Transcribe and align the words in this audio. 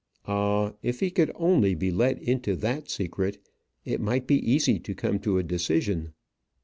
Ah! 0.25 0.73
if 0.81 0.99
he 0.99 1.11
could 1.11 1.31
only 1.35 1.75
be 1.75 1.91
let 1.91 2.19
into 2.23 2.55
that 2.55 2.89
secret, 2.89 3.37
it 3.85 4.01
might 4.01 4.25
be 4.25 4.51
easy 4.51 4.79
to 4.79 4.95
come 4.95 5.19
to 5.19 5.37
a 5.37 5.43
decision. 5.43 6.13